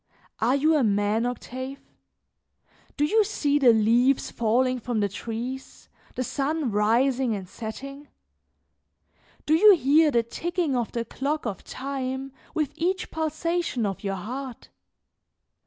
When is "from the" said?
4.79-5.07